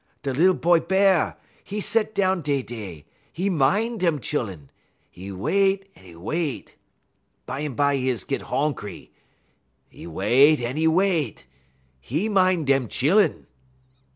Da 0.23 0.31
lil 0.31 0.55
boy 0.55 0.79
Bear, 0.79 1.37
'e 1.71 1.79
set 1.79 2.15
down 2.15 2.41
dey 2.41 2.63
dey; 2.63 3.05
'e 3.37 3.49
min' 3.51 3.99
dem 3.99 4.17
chillun; 4.19 4.71
'e 5.15 5.31
wait 5.31 5.89
en 5.95 6.03
'e 6.03 6.15
wait. 6.15 6.75
Bumbye, 7.45 7.97
'e 7.97 8.09
is 8.09 8.23
git 8.23 8.41
honkry. 8.45 9.11
'E 9.93 10.07
wait 10.07 10.59
en 10.59 10.75
'e 10.79 10.87
wait. 10.87 11.45
'E 12.11 12.29
min' 12.29 12.65
dem 12.65 12.87
chillun. 12.87 13.45